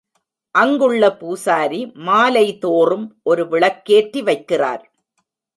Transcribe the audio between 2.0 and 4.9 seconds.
மாலைதோறும் ஒரு விளக்கேற்றி வைக்கிறார்.